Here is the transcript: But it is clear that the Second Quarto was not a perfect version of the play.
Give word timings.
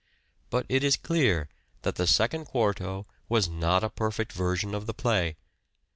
But 0.49 0.65
it 0.67 0.83
is 0.83 0.97
clear 0.97 1.47
that 1.83 1.93
the 1.93 2.07
Second 2.07 2.45
Quarto 2.45 3.05
was 3.29 3.47
not 3.47 3.83
a 3.83 3.89
perfect 3.91 4.33
version 4.33 4.73
of 4.73 4.87
the 4.87 4.95
play. 4.95 5.37